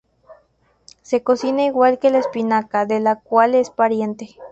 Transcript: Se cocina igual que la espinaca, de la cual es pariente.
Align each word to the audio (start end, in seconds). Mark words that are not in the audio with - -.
Se 1.03 1.21
cocina 1.21 1.63
igual 1.65 1.99
que 1.99 2.09
la 2.09 2.17
espinaca, 2.17 2.87
de 2.87 2.99
la 2.99 3.17
cual 3.19 3.53
es 3.53 3.69
pariente. 3.69 4.35